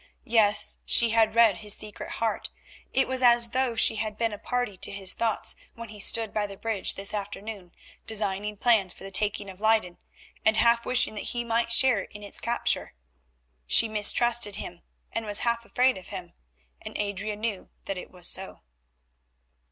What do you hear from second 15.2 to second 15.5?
was